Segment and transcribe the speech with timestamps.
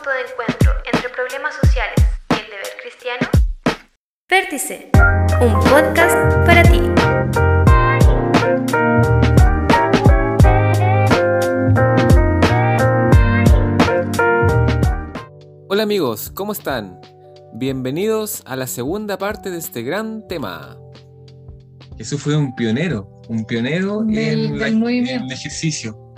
[0.00, 1.94] punto de encuentro entre problemas sociales
[2.30, 3.28] y el deber cristiano?
[4.30, 4.90] Vértice,
[5.40, 6.80] un podcast para ti.
[15.68, 17.00] Hola amigos, ¿cómo están?
[17.54, 20.76] Bienvenidos a la segunda parte de este gran tema.
[21.96, 25.12] Jesús fue un pionero, un pionero Del- en, la- del movimiento.
[25.12, 26.09] en el ejercicio,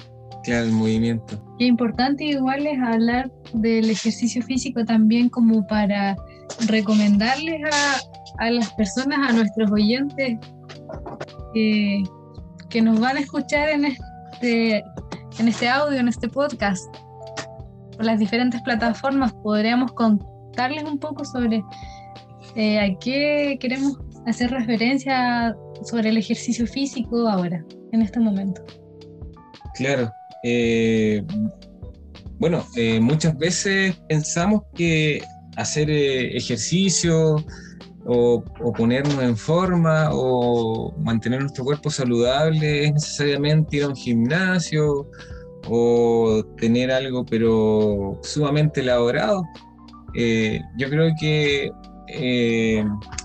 [0.43, 1.43] que el movimiento.
[1.59, 6.17] Qué importante igual es hablar del ejercicio físico también como para
[6.69, 10.39] recomendarles a, a las personas, a nuestros oyentes
[11.55, 12.03] que,
[12.69, 14.79] que nos van a escuchar en este,
[15.39, 16.85] en este audio, en este podcast,
[17.97, 19.33] por las diferentes plataformas.
[19.43, 21.63] Podríamos contarles un poco sobre
[22.57, 28.63] eh, a qué queremos hacer referencia sobre el ejercicio físico ahora, en este momento.
[29.75, 30.13] Claro.
[30.43, 31.25] Eh,
[32.39, 35.23] bueno, eh, muchas veces pensamos que
[35.57, 37.37] hacer eh, ejercicio
[38.05, 38.43] o,
[38.77, 45.09] ponernos en forma o mantener nuestro cuerpo saludable es necesariamente ir a un gimnasio
[45.69, 49.45] o tener algo pero sumamente elaborado.
[50.77, 51.71] Yo creo que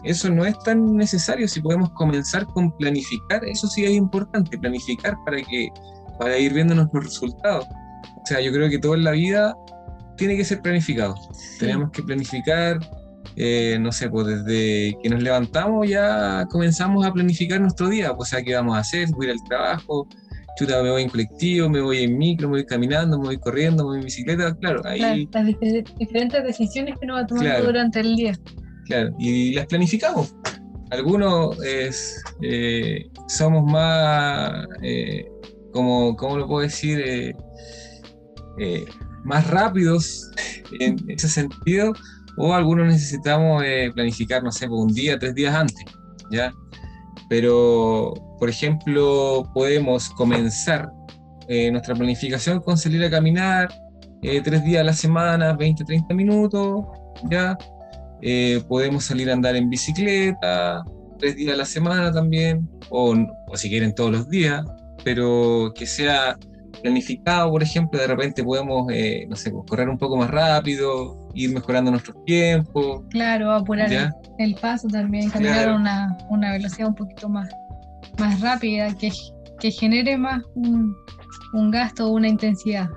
[0.04, 5.18] eso no es tan necesario si podemos comenzar con planificar, eso sí es importante, planificar
[5.26, 5.70] para que
[6.20, 7.66] para ir viendo nuestros resultados.
[7.66, 9.56] O sea, yo creo que todo en la vida
[10.18, 11.16] tiene que ser planificado.
[11.60, 12.80] Tenemos que planificar,
[13.36, 18.30] eh, no sé, pues desde que nos levantamos ya comenzamos a planificar nuestro día, pues,
[18.30, 20.08] o sea, qué vamos a hacer, voy a ir al trabajo,
[20.58, 23.84] chuta, me voy en colectivo, me voy en micro, me voy caminando, me voy corriendo,
[23.84, 27.50] me voy en bicicleta, claro, ahí, Claro, las difer- diferentes decisiones que uno va tomando
[27.50, 27.66] Claro.
[27.66, 28.34] durante el día.
[28.86, 30.34] Claro, y las planificamos.
[30.90, 35.26] Algunos es, eh, somos más, eh,
[35.78, 37.00] como, ¿cómo lo puedo decir?
[37.00, 37.36] Eh,
[38.60, 38.86] eh,
[39.24, 40.32] más rápidos
[40.80, 41.94] en ese sentido,
[42.38, 45.86] o algunos necesitamos eh, planificar, no sé, por un día, tres días antes,
[46.32, 46.52] ¿ya?
[47.30, 50.90] Pero, por ejemplo, podemos comenzar
[51.48, 53.70] eh, nuestra planificación con salir a caminar
[54.24, 56.86] eh, tres días a la semana, 20, 30 minutos,
[57.30, 57.56] ¿ya?
[58.24, 60.84] Eh, podemos salir a andar en bicicleta
[61.20, 63.16] tres días a la semana también, o,
[63.48, 64.64] o si quieren todos los días,
[65.08, 66.38] pero que sea
[66.84, 71.30] planificado, por ejemplo, de repente podemos, eh, no sé, pues, correr un poco más rápido,
[71.34, 74.12] ir mejorando nuestros tiempos, Claro, apurar el, ¿ya?
[74.38, 75.72] el paso también, caminar Claro.
[75.72, 77.48] a una, una velocidad un poquito más,
[78.20, 79.10] más rápida, que,
[79.62, 80.94] que genere más un,
[81.54, 82.90] un gasto o una intensidad.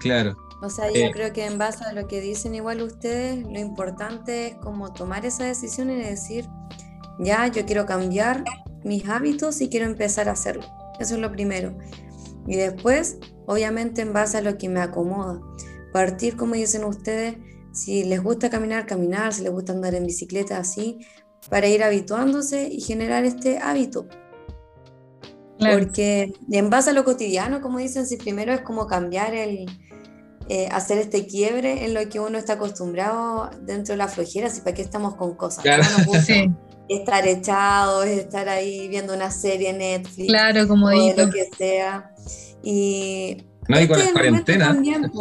[0.00, 1.10] Claro, O sea, yo Eh.
[1.10, 5.24] creo que en base a lo que dicen igual ustedes, lo importante es como tomar
[5.24, 6.44] esa decisión y decir,
[7.18, 8.44] ya, yo quiero cambiar
[8.84, 10.64] mis hábitos y quiero empezar a hacerlo.
[10.98, 11.76] Eso es lo primero.
[12.46, 15.40] Y después, obviamente, en base a lo que me acomoda.
[15.92, 17.36] Partir, como dicen ustedes,
[17.72, 21.00] si les gusta caminar, caminar, si les gusta andar en bicicleta, así,
[21.50, 24.06] para ir habituándose y generar este hábito.
[25.58, 29.66] Claro, Porque en base a lo cotidiano, como dicen, si primero es como cambiar el,
[30.48, 34.60] eh, hacer este quiebre en lo que uno está acostumbrado dentro de la flojera, si
[34.60, 35.62] para qué estamos con cosas.
[35.62, 35.82] Claro.
[35.82, 36.50] No nos gusta sí,
[36.88, 41.14] estar echados, estar ahí viendo una serie en Netflix claro, como o digo.
[41.16, 42.10] lo que sea.
[42.62, 45.12] Y no, y con este las es cuarentenas, también.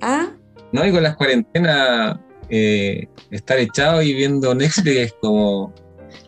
[0.00, 0.30] ¿Ah?
[0.72, 2.18] no, y con las cuarentenas,
[2.48, 5.72] eh, estar echado y viendo Netflix es como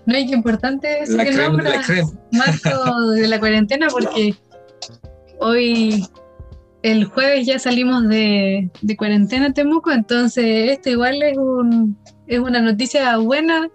[0.06, 1.88] No, y qué importante eso la que nombras.
[2.32, 4.34] Marco, de la cuarentena, porque
[5.40, 6.06] hoy,
[6.82, 12.38] el jueves ya salimos de, de cuarentena en Temuco, entonces esto igual es, un, es
[12.38, 13.68] una noticia buena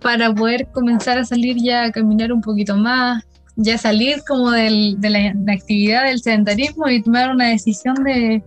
[0.00, 3.24] para poder comenzar a salir ya a caminar un poquito más,
[3.56, 8.42] ya salir como del- de la, la actividad del sedentarismo y tomar una decisión de,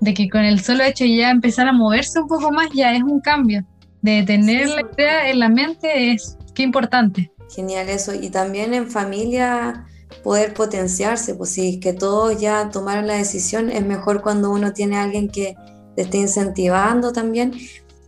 [0.00, 3.02] de que con el solo hecho ya empezar a moverse un poco más ya es
[3.02, 3.64] un cambio.
[4.02, 7.30] De tener Sí, la idea en la mente es qué importante.
[7.54, 8.14] Genial eso.
[8.14, 9.84] Y también en familia
[10.24, 14.72] poder potenciarse, pues si es que todos ya tomaron la decisión, es mejor cuando uno
[14.72, 15.54] tiene a alguien que
[15.96, 17.52] te esté incentivando también.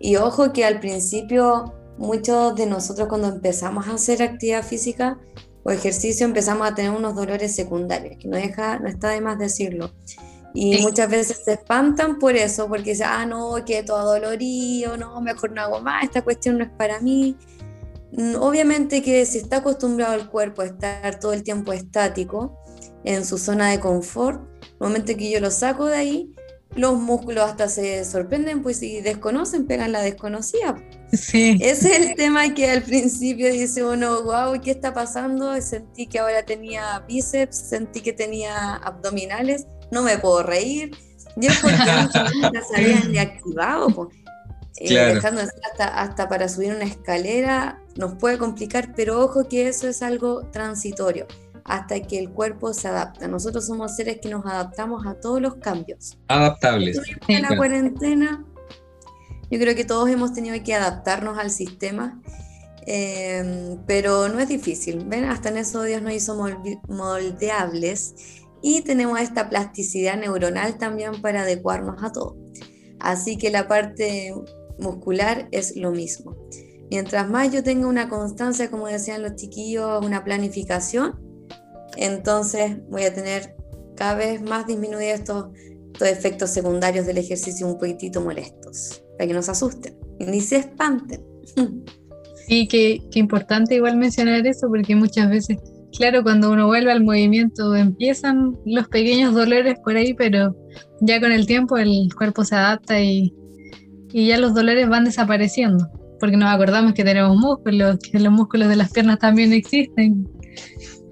[0.00, 5.18] Y ojo que al principio muchos de nosotros cuando empezamos a hacer actividad física
[5.62, 9.38] o ejercicio empezamos a tener unos dolores secundarios, que no deja, no está de más
[9.38, 9.92] decirlo.
[10.52, 10.82] Y Sí.
[10.82, 15.52] muchas veces se espantan por eso, porque dicen, ah, no, que todo dolorido, no, mejor
[15.52, 17.36] no hago más, esta cuestión no es para mí.
[18.12, 22.58] Mm, Obviamente que si está acostumbrado el cuerpo a estar todo el tiempo estático
[23.04, 26.34] en su zona de confort, el momento que yo lo saco de ahí,
[26.74, 30.74] los músculos hasta se sorprenden, pues si desconocen, pegan la desconocida.
[31.12, 31.58] Sí.
[31.60, 35.60] Ese es el tema que al principio dice uno, wow, ¿qué está pasando?
[35.60, 40.96] Sentí que ahora tenía bíceps, sentí que tenía abdominales, no me puedo reír,
[41.36, 41.76] 10 porque
[42.42, 44.10] nunca se habían deactivado.
[44.78, 49.86] Eh, dejando hasta, hasta para subir una escalera nos puede complicar, pero ojo que eso
[49.86, 51.26] es algo transitorio
[51.64, 53.28] hasta que el cuerpo se adapta.
[53.28, 56.18] Nosotros somos seres que nos adaptamos a todos los cambios.
[56.28, 57.00] Adaptables.
[57.28, 58.44] En la cuarentena,
[59.52, 62.22] yo creo que todos hemos tenido que adaptarnos al sistema,
[62.86, 65.04] eh, pero no es difícil.
[65.04, 65.24] ¿Ven?
[65.24, 66.34] Hasta en eso Dios nos hizo
[66.88, 68.14] moldeables
[68.62, 72.38] y tenemos esta plasticidad neuronal también para adecuarnos a todo.
[72.98, 74.34] Así que la parte
[74.78, 76.34] muscular es lo mismo.
[76.90, 81.20] Mientras más yo tenga una constancia, como decían los chiquillos, una planificación,
[81.96, 83.54] entonces voy a tener
[83.96, 85.46] cada vez más disminuidos estos,
[86.00, 91.20] efectos secundarios del ejercicio un poquitito molestos, para que no se asusten ni se espanten.
[92.48, 95.58] Sí, qué, qué importante igual mencionar eso, porque muchas veces,
[95.96, 100.56] claro, cuando uno vuelve al movimiento empiezan los pequeños dolores por ahí, pero
[101.00, 103.32] ya con el tiempo el cuerpo se adapta y,
[104.12, 105.88] y ya los dolores van desapareciendo,
[106.18, 110.28] porque nos acordamos que tenemos músculos, que los músculos de las piernas también existen.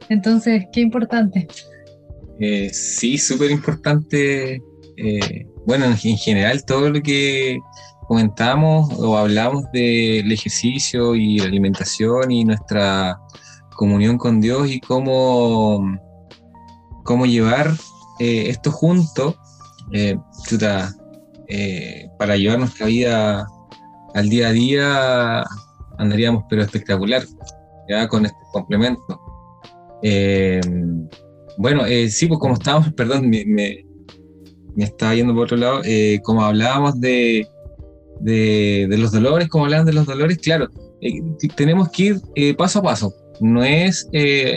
[0.09, 1.47] Entonces, qué importante.
[2.41, 4.61] Eh, sí, súper importante.
[4.97, 7.61] Eh, bueno, en, general todo lo que
[8.11, 13.21] comentamos o hablamos del ejercicio y la alimentación y nuestra
[13.77, 15.81] comunión con Dios y cómo,
[17.05, 17.71] cómo llevar
[18.19, 19.37] eh, esto junto
[22.19, 23.47] para llevar nuestra vida
[24.15, 25.45] al día a día
[25.99, 27.23] andaríamos pero espectacular
[27.89, 29.21] ya con este complemento.
[30.03, 30.61] Eh,
[31.59, 33.85] bueno, eh, sí, pues como estábamos, perdón, me, me,
[34.77, 37.47] estaba yendo por otro lado, eh, como hablábamos de,
[38.21, 40.69] de, los dolores, como hablaban de los dolores, claro,
[41.57, 44.09] tenemos que ir paso a paso, no es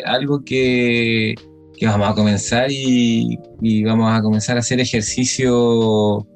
[0.05, 1.35] algo que,
[1.77, 6.27] que, vamos a comenzar y, y, vamos a comenzar a hacer ejercicio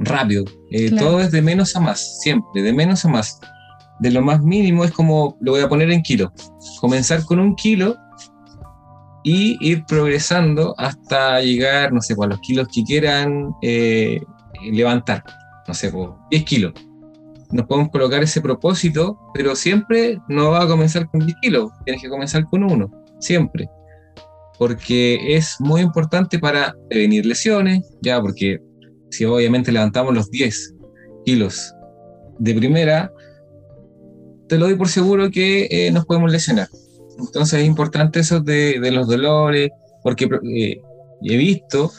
[0.00, 0.44] rápido,
[0.98, 3.38] todo es de menos a más, siempre, de menos a más.
[4.00, 6.32] De lo más mínimo es como, lo voy a poner en kilo,
[6.80, 7.96] comenzar con un kilo
[9.22, 14.22] y ir progresando hasta llegar, no sé, pues, a los kilos que quieran eh,
[14.72, 15.22] levantar,
[15.70, 16.72] no sé, pues, 10 kilos.
[17.52, 22.02] Nos podemos colocar ese propósito, pero siempre no va a comenzar con 10 kilos, tienes
[22.02, 22.90] que comenzar con uno,
[23.20, 23.68] siempre.
[24.58, 28.58] Porque es muy importante para prevenir lesiones, ya, porque
[29.10, 30.74] si obviamente levantamos los 10
[31.24, 31.72] kilos
[32.40, 33.12] de primera,
[34.48, 36.66] te lo doy por seguro que eh, nos podemos lesionar.
[37.16, 39.70] Entonces es importante eso de, los dolores,
[40.02, 40.80] porque eh,
[41.22, 41.92] he visto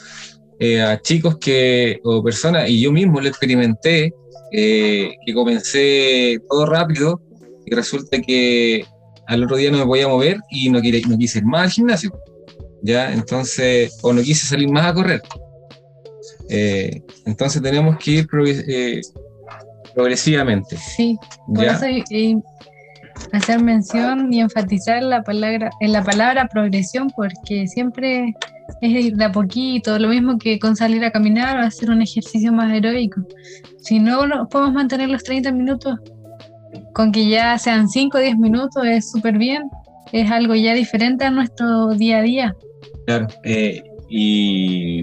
[0.64, 4.14] eh, a chicos que, o personas, y yo mismo lo experimenté,
[4.52, 7.20] eh, que comencé todo rápido
[7.66, 8.84] y resulta que
[9.26, 11.70] al otro día no me podía mover y no, quise, no quise ir más al
[11.70, 12.16] gimnasio.
[12.80, 13.12] ¿ya?
[13.12, 15.20] Entonces, o no quise salir más a correr.
[16.48, 18.28] entonces tenemos que ir
[19.94, 20.76] progresivamente.
[20.76, 21.18] Sí,
[21.52, 21.86] por eso
[23.32, 28.34] hacer mención y enfatizar la palabra, en la palabra progresión porque siempre
[28.80, 32.52] es de a poquito, lo mismo que con salir a caminar o hacer un ejercicio
[32.52, 33.22] más heroico.
[33.78, 35.98] Si no podemos mantener los 30 minutos,
[36.94, 39.62] con que ya sean 5 o 10 minutos es súper bien,
[40.12, 42.56] es algo ya diferente a nuestro día a día.
[43.06, 45.02] Claro, eh, y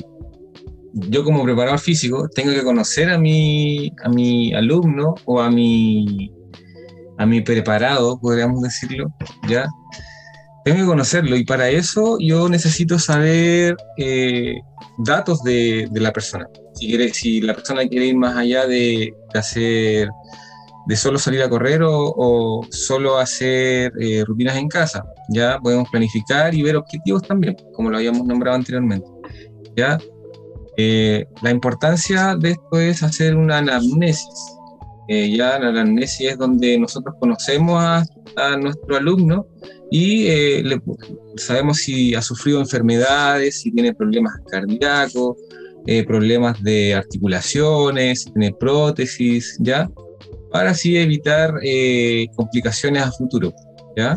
[0.94, 6.31] yo como preparador físico tengo que conocer a mi, a mi alumno o a mi
[7.19, 9.14] a mi preparado, podríamos decirlo,
[9.47, 9.68] ¿ya?
[10.64, 14.56] Tengo que conocerlo y para eso yo necesito saber eh,
[14.99, 16.47] datos de, la persona.
[16.76, 20.07] Si, la persona quiere ir más allá de, hacer,
[20.88, 26.56] de solo salir a correr o, solo hacer eh, rutinas en casa, ya podemos planificar
[26.56, 29.07] y ver objetivos también, como lo habíamos nombrado anteriormente.
[29.76, 29.97] ¿ya?
[30.78, 34.58] Eh, la importancia de esto es hacer una anamnesis,
[35.11, 38.06] eh, ya la anamnesis es donde nosotros conocemos a,
[38.57, 39.47] nuestro alumno
[39.89, 40.80] y eh,
[41.35, 45.35] sabemos si ha sufrido enfermedades, si tiene problemas cardíacos,
[45.87, 49.89] eh, problemas de articulaciones, si tiene prótesis, ¿ya?
[50.51, 51.56] Para así evitar
[52.35, 53.51] complicaciones a futuro,
[53.97, 54.16] ¿ya?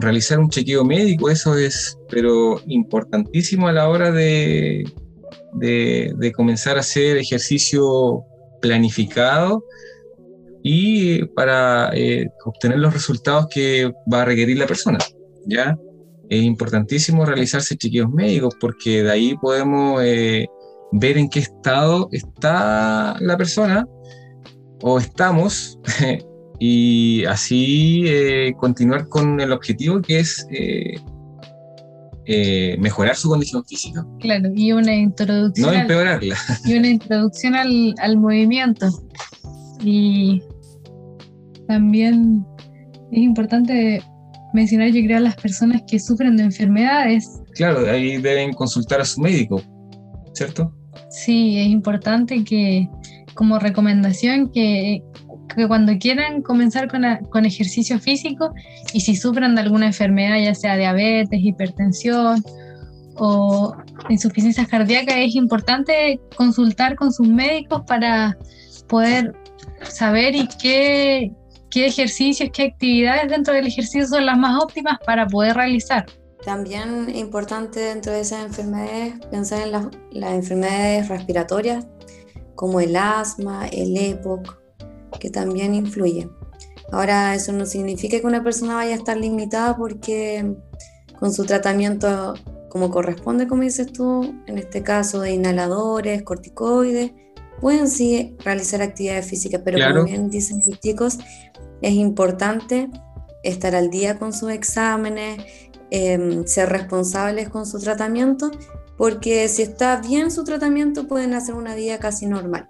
[0.00, 4.84] realizar un chequeo médico, eso es, pero importantísimo a la hora de,
[5.54, 8.24] de comenzar a hacer ejercicio
[8.60, 9.64] planificado
[10.62, 14.98] y para eh, obtener los resultados que va a requerir la persona.
[15.46, 15.76] ¿ya?
[16.28, 20.46] Es importantísimo realizarse chequeos médicos porque de ahí podemos eh,
[20.92, 23.86] ver en qué estado está la persona
[24.82, 25.78] o estamos
[26.58, 30.46] y así eh, continuar con el objetivo que es
[32.32, 34.06] eh, mejorar su condición física.
[34.20, 35.74] Claro, y una introducción.
[35.74, 36.36] No empeorarla.
[36.64, 38.88] y una introducción al, al movimiento.
[39.82, 40.40] Y
[41.66, 42.46] también
[43.10, 44.00] es importante
[44.54, 47.28] mencionar, yo creo, a las personas que sufren de enfermedades.
[47.56, 49.60] Claro, ahí deben consultar a su médico,
[50.32, 50.72] ¿cierto?
[51.10, 52.88] Sí, es importante que,
[53.34, 55.02] como recomendación, que,
[55.54, 58.52] que cuando quieran comenzar con, con, ejercicio físico
[58.92, 62.42] y si sufren de alguna enfermedad, ya sea diabetes, hipertensión
[63.16, 63.76] o
[64.08, 68.36] insuficiencia cardíaca, es importante consultar con sus médicos para
[68.88, 69.34] poder
[69.82, 71.32] saber y qué,
[71.70, 76.06] qué ejercicios, qué actividades dentro del ejercicio son las más óptimas para poder realizar.
[76.44, 81.86] También importante dentro de esas enfermedades pensar en las, las enfermedades respiratorias
[82.54, 84.59] como el asma, el EPOC,
[85.18, 86.30] que también influyen.
[86.92, 90.56] Ahora, eso no significa que una persona vaya a estar limitada porque
[91.18, 92.34] con su tratamiento
[92.70, 97.12] como corresponde, como dices tú, en este caso de inhaladores, corticoides,
[97.60, 101.18] pueden sí realizar actividades físicas, pero como bien dicen los chicos,
[101.82, 102.88] es importante
[103.42, 105.44] estar al día con sus exámenes,
[105.90, 108.50] em, ser responsables con su tratamiento,
[108.96, 112.68] porque si está bien su tratamiento pueden hacer una vida casi normal.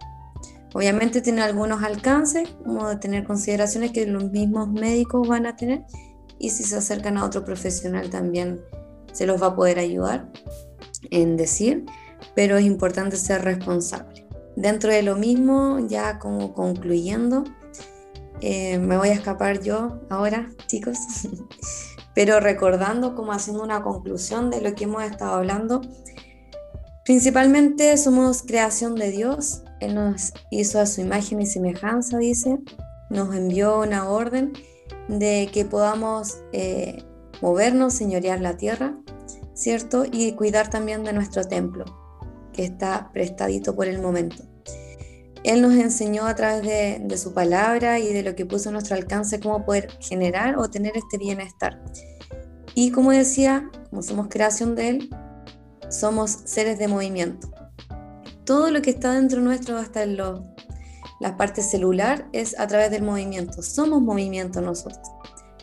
[0.73, 5.85] Obviamente tiene algunos alcances, como de tener consideraciones que los mismos médicos van a tener,
[6.39, 8.61] y si se acercan a otro profesional también
[9.13, 10.31] se los va a poder ayudar
[11.11, 11.85] en decir,
[12.35, 14.27] pero es importante ser responsable.
[14.57, 17.45] Dentro de lo mismo, ya como concluyendo,
[18.41, 20.99] eh, me voy a escapar yo ahora, chicos,
[22.15, 25.83] pero recordando como haciendo una conclusión de lo que hemos estado hablando,
[27.05, 32.59] principalmente somos creación de Dios, Él nos hizo a su imagen y semejanza, dice,
[33.11, 34.53] nos envió una orden
[35.09, 37.03] de que podamos eh,
[37.41, 38.97] movernos, señorear la tierra,
[39.55, 40.05] ¿cierto?
[40.11, 41.85] Y cuidar también de nuestro templo,
[42.53, 44.45] que está prestadito por el momento.
[45.43, 46.63] Él nos enseñó a través
[47.09, 50.69] de, su palabra y de lo que puso a nuestro alcance cómo poder generar o
[50.71, 51.83] tener este bienestar.
[52.75, 55.11] Y como decía, como somos creación de Él,
[55.89, 57.51] somos seres de movimiento.
[58.51, 63.05] Todo lo que está dentro nuestro, hasta en la parte celular, es a través del
[63.05, 63.63] movimiento.
[63.63, 65.07] Somos movimiento nosotros.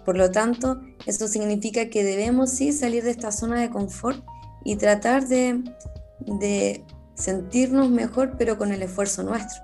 [0.05, 4.23] Por lo tanto, eso significa que debemos sí salir de esta zona de confort
[4.63, 5.65] y tratar de,
[6.39, 9.63] de sentirnos mejor, pero con el esfuerzo nuestro.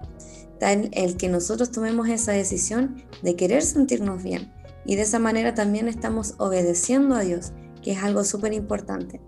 [0.51, 4.51] Está el que nosotros tomemos esa decisión de querer sentirnos bien.
[4.85, 9.21] Y de esa manera también estamos obedeciendo a Dios, que es algo súper importante.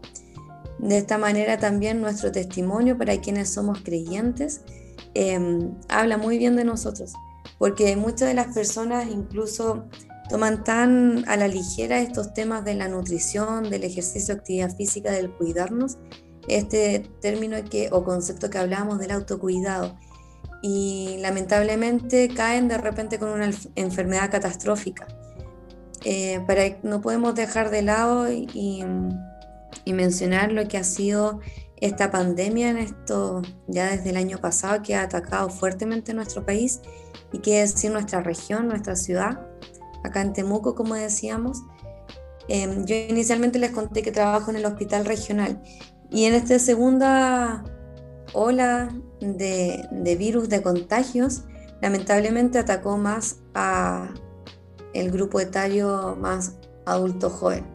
[0.79, 4.61] De esta manera también nuestro testimonio para quienes somos creyentes
[5.13, 7.13] em, habla muy bien de nosotros,
[7.57, 9.85] porque muchas de las personas incluso
[10.29, 15.31] toman tan a la ligera estos temas de la nutrición, del ejercicio, actividad física, del
[15.31, 15.97] cuidarnos,
[16.47, 19.97] este término que, o concepto que hablábamos del autocuidado
[20.61, 25.07] y lamentablemente caen de repente con una enfermedad catastrófica.
[26.03, 28.83] Eh, para, no podemos dejar de lado y, y,
[29.87, 31.39] mencionar lo que ha sido
[31.77, 36.81] esta pandemia en esto ya desde el año pasado que ha atacado fuertemente nuestro país
[37.31, 39.47] y que decir nuestra región, nuestra ciudad,
[40.03, 41.63] acá en Temuco como decíamos.
[42.47, 45.61] Eh, yo inicialmente les conté que trabajo en el hospital regional
[46.11, 47.63] y en esta segunda
[48.33, 48.89] ola
[49.19, 51.43] de, virus de contagios,
[51.81, 54.13] lamentablemente atacó más a
[54.93, 57.65] el grupo etario más adulto joven,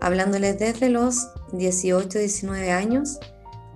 [0.00, 3.18] hablándoles desde los 18, 19 años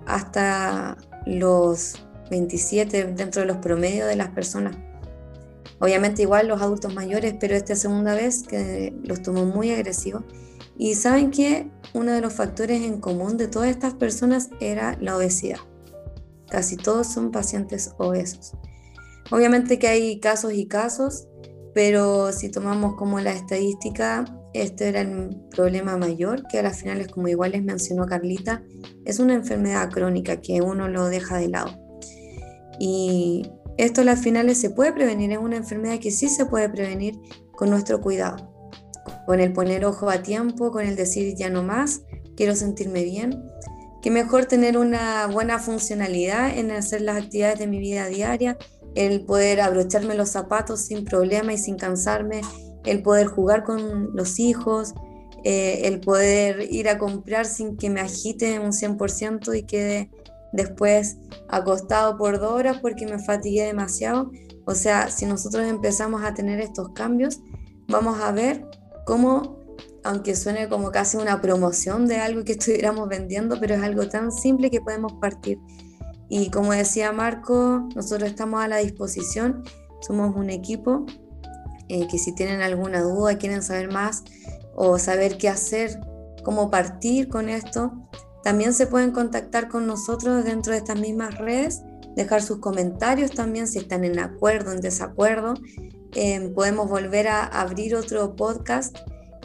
[0.05, 4.75] hasta los 27 dentro de los promedios de las personas.
[5.79, 10.23] Obviamente igual los adultos mayores, pero esta segunda vez que los tomó muy agresivos
[10.77, 15.17] y saben que uno de los factores en común de todas estas personas era la
[15.17, 15.59] obesidad.
[16.49, 18.53] Casi todos son pacientes obesos.
[19.31, 21.27] Obviamente que hay casos y casos,
[21.73, 27.07] pero si tomamos como la estadística, este era el problema mayor, que a las finales,
[27.07, 28.63] como igual les mencionó Carlita,
[29.05, 31.71] es una enfermedad crónica que uno lo deja de lado.
[32.79, 36.69] Y esto a las finales se puede prevenir, es una enfermedad que sí se puede
[36.69, 37.15] prevenir
[37.55, 38.53] con nuestro cuidado
[39.25, 42.01] con el poner ojo a tiempo, con el decir ya no más,
[42.35, 43.43] quiero sentirme bien,
[44.01, 48.57] que mejor tener una buena funcionalidad en hacer las actividades de mi vida diaria,
[48.95, 52.41] el poder abrocharme los zapatos sin problema y sin cansarme,
[52.85, 54.93] el poder jugar con los hijos,
[55.43, 60.09] eh, el poder ir a comprar sin que me agite un 100% y quede
[60.53, 61.17] después
[61.49, 64.31] acostado por dos horas porque me fatigué demasiado.
[64.65, 67.39] O sea, si nosotros empezamos a tener estos cambios,
[67.87, 68.65] vamos a ver
[69.05, 69.61] cómo
[70.05, 74.31] aunque suene como casi una promoción de algo que estuviéramos vendiendo, pero es algo tan
[74.31, 75.59] simple que podemos partir.
[76.29, 79.63] Y como decía Marco, nosotros estamos a la disposición,
[80.01, 81.05] somos un equipo
[81.93, 84.23] eh, que si tienen alguna duda, quieren saber más
[84.75, 85.99] o saber qué hacer,
[86.43, 87.93] cómo partir con esto,
[88.43, 91.83] también se pueden contactar con nosotros dentro de estas mismas redes,
[92.15, 95.53] dejar sus comentarios también si están en acuerdo, en desacuerdo.
[96.15, 98.97] Eh, podemos volver a abrir otro podcast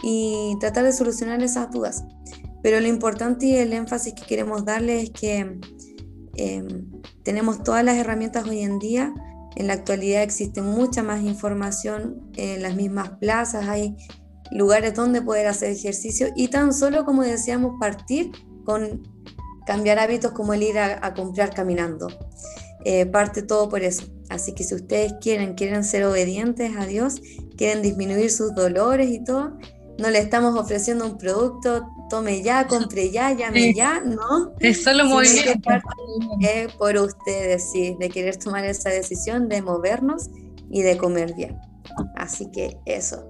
[0.03, 2.05] y tratar de solucionar esas dudas.
[2.63, 5.61] Pero lo importante y el énfasis que queremos darle es que
[6.37, 6.65] eh,
[7.23, 9.13] tenemos todas las herramientas hoy en día.
[9.57, 13.97] En la actualidad existe mucha más información en las mismas plazas, hay
[14.51, 18.31] lugares donde poder hacer ejercicio y tan solo, como decíamos, partir
[18.65, 19.03] con
[19.67, 22.09] cambiar hábitos como el ir a, comprar caminando.
[22.85, 24.05] Eh, parte todo por eso.
[24.31, 27.21] Así que si ustedes quieren, quieren ser obedientes a Dios,
[27.57, 29.59] quieren disminuir sus dolores y todo,
[29.99, 34.53] no le estamos ofreciendo un producto, tome ya, compre ya, llame ya, ¿no?
[34.61, 35.71] Es solo movimiento.
[36.41, 40.31] Es por ustedes, sí, de querer tomar esa decisión de movernos
[40.71, 41.59] y de comer bien.
[42.17, 43.25] Así que eso.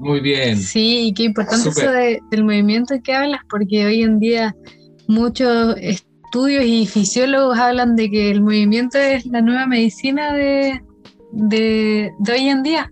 [0.00, 0.56] Muy bien.
[0.58, 4.56] Sí, y qué importante eso del movimiento que hablas, porque hoy en día
[5.06, 10.80] muchos estudios y fisiólogos hablan de que el movimiento es la nueva medicina de,
[11.32, 12.90] de, de hoy en día.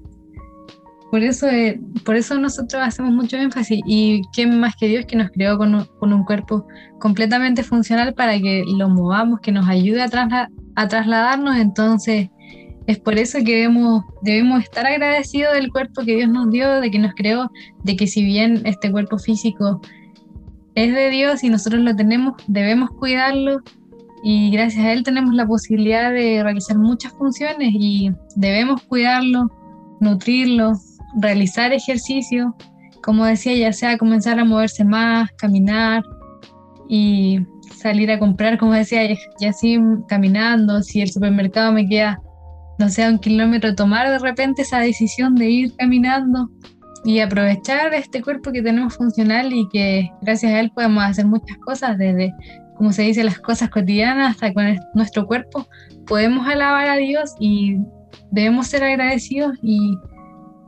[1.11, 3.81] Por eso, eh, por eso nosotros hacemos mucho énfasis.
[3.87, 6.67] Y quién más que Dios que nos creó con un, con un cuerpo
[7.01, 11.57] completamente funcional para que lo movamos, que nos ayude a, a trasladarnos.
[11.57, 12.29] Entonces,
[12.87, 16.91] es por eso que debemos, debemos estar agradecidos del cuerpo que Dios nos dio, de
[16.91, 17.51] que nos creó,
[17.85, 19.81] de que si bien este cuerpo físico
[20.75, 23.61] es de Dios y nosotros lo tenemos, debemos cuidarlo
[24.23, 29.51] y gracias a Él tenemos la posibilidad de realizar muchas funciones y debemos cuidarlo,
[30.01, 30.73] nutrirlo,
[31.17, 32.55] realizar ejercicio,
[33.03, 36.03] como decía, ya sea comenzar a moverse más, caminar
[36.89, 37.41] y
[37.77, 39.03] salir a comprar, como decía,
[39.41, 42.21] ya así caminando, si el supermercado me queda,
[42.79, 46.51] no sé, un kilómetro, tomar de repente esa decisión de ir caminando
[47.05, 51.57] y aprovechar este cuerpo que tenemos funcional y que gracias a él podemos hacer muchas
[51.59, 52.33] cosas, desde,
[52.77, 55.67] como se dice, las cosas cotidianas hasta con nuestro cuerpo,
[56.07, 57.79] podemos alabar a Dios y
[58.31, 59.97] debemos ser agradecidos y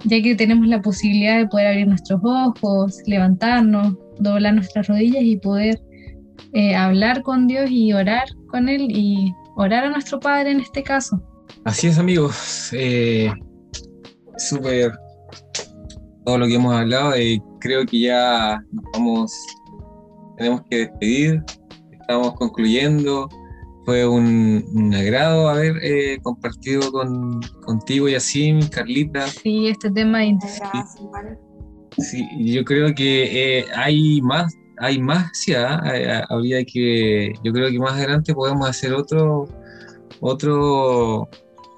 [0.05, 5.37] ya que tenemos la posibilidad de poder abrir nuestros ojos, levantarnos, doblar nuestras rodillas y
[5.37, 5.81] poder
[6.53, 10.83] eh, hablar con Dios y orar con Él y orar a nuestro Padre en este
[10.83, 11.23] caso.
[11.65, 13.31] Así es amigos, eh,
[14.39, 14.93] súper
[16.25, 19.33] todo lo que hemos hablado y creo que ya nos vamos,
[20.39, 21.43] tenemos que despedir,
[21.93, 23.29] estamos concluyendo
[23.85, 29.27] fue un, agrado haber eh, compartido con, contigo, Yacim, Carlita.
[29.27, 30.61] Sí, este tema es
[31.99, 35.83] Sí, yo creo que eh, hay más, hay más, sí, ¿ah?
[35.93, 39.49] eh, habría que, yo creo que más adelante podemos hacer otro,
[40.21, 41.29] otro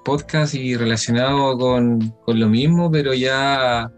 [0.05, 3.91] podcast y relacionado con, con lo mismo, pero ya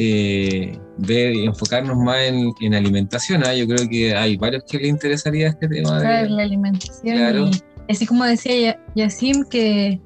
[0.00, 3.42] eh, ver y enfocarnos más en, alimentación.
[3.44, 3.52] ¿ah?
[3.52, 5.98] Yo creo que hay varios que les interesaría este tema.
[5.98, 7.50] de, la alimentación.
[7.88, 10.00] Y así como decía Yacim, que,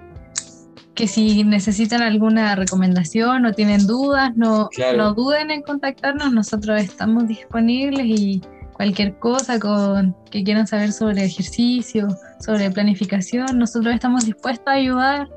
[0.95, 6.33] que si necesitan alguna recomendación o tienen dudas, no, no duden en contactarnos.
[6.33, 8.41] Nosotros estamos disponibles y
[8.73, 12.09] cualquier cosa con, que quieran saber sobre ejercicio,
[12.41, 15.29] sobre planificación, nosotros estamos dispuestos a ayudar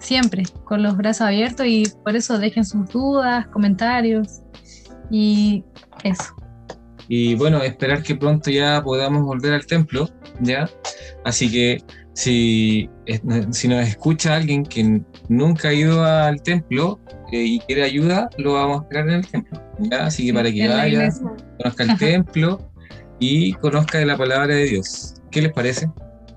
[0.00, 4.40] siempre con los brazos abiertos y por eso dejen sus dudas, comentarios
[5.10, 5.62] y
[6.02, 6.34] eso.
[7.08, 10.08] Y bueno, esperar que pronto ya podamos volver al templo,
[10.40, 10.68] ¿ya?
[11.24, 11.82] Así que
[12.12, 12.88] si,
[13.50, 17.00] si nos escucha alguien que nunca ha ido al templo
[17.32, 20.06] eh, y quiere ayuda, lo vamos a esperar en el templo, ¿ya?
[20.06, 21.10] Así que para que vaya,
[21.58, 22.70] conozca el templo
[23.18, 25.14] y conozca de la palabra de Dios.
[25.30, 25.90] ¿Qué les parece?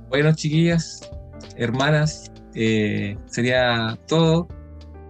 [0.10, 1.08] Bueno, chiquillas,
[1.56, 4.48] hermanas, eh, sería todo.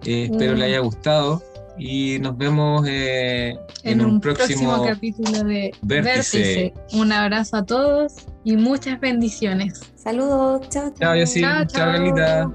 [0.04, 1.42] Eh, espero le haya gustado
[1.78, 6.74] y nos vemos eh, en, un, próximo, capítulo de Vértice.
[6.92, 9.80] Un abrazo a todos y muchas bendiciones.
[9.96, 11.16] Saludos, chao, chao.
[11.24, 12.52] Chao, chao,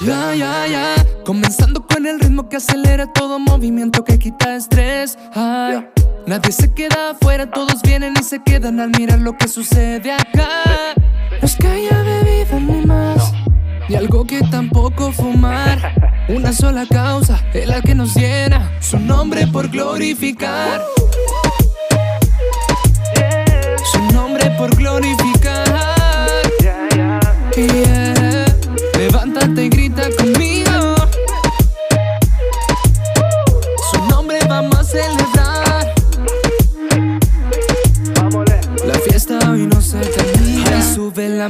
[0.00, 0.94] Ya, ya, ya.
[1.24, 5.16] Comenzando con el ritmo que acelera todo movimiento que quita estrés.
[5.34, 5.86] Ay,
[6.26, 10.94] nadie se queda afuera, todos vienen y se quedan al mirar lo que sucede acá.
[11.30, 13.32] No es que haya bebido ni más,
[13.88, 15.94] ni algo que tampoco fumar.
[16.28, 20.80] Una sola causa es la que nos llena, su nombre por glorificar.
[20.80, 21.23] Su nombre por glorificar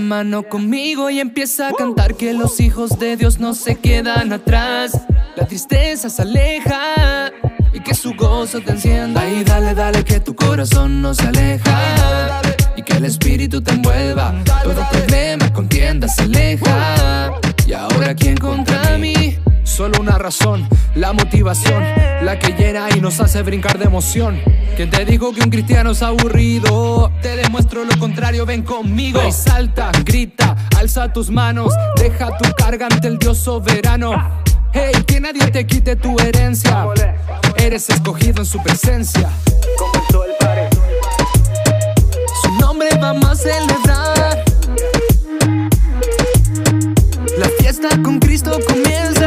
[0.05, 4.93] mano conmigo y empieza a cantar que los hijos de Dios no se quedan atrás.
[5.37, 7.33] La tristeza se aleja
[7.73, 9.29] y que su gozo te encienda.
[9.29, 12.43] Y dale, dale, que tu corazón no se aleja
[12.77, 14.35] y que el espíritu te envuelva.
[14.63, 17.33] Todo problema, contienda se aleja.
[17.67, 19.39] Y ahora, ¿quién contra mí?
[19.75, 21.83] Solo una razón, la motivación,
[22.23, 24.41] la que llena y nos hace brincar de emoción.
[24.77, 27.11] ¿Quién te dijo que un cristiano es aburrido?
[27.21, 29.21] Te demuestro lo contrario, ven conmigo.
[29.27, 34.13] Y salta, grita, alza tus manos, deja tu carga ante el Dios soberano.
[34.73, 36.87] Hey, que nadie te quite tu herencia.
[37.57, 39.29] Eres escogido en su presencia.
[42.43, 44.45] Su nombre vamos a celebrar.
[47.37, 49.24] La fiesta con Cristo comienza.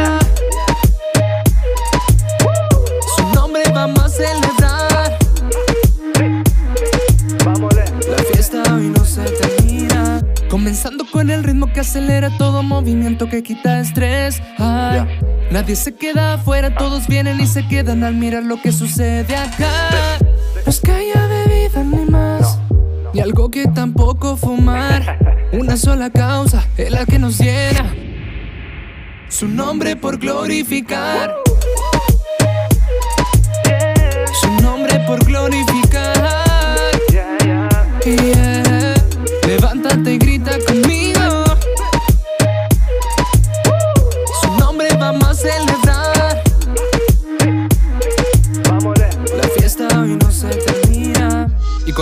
[12.88, 14.40] Movimiento que quita estrés.
[14.56, 15.02] Ay,
[15.50, 20.18] Nadie se queda afuera, todos vienen y se quedan al mirar lo que sucede acá.
[20.64, 22.58] No es que haya bebido ni más,
[23.12, 25.18] ni algo que tampoco fumar.
[25.52, 27.94] Una sola causa es la que nos llena.
[29.28, 31.47] Su nombre por glorificar.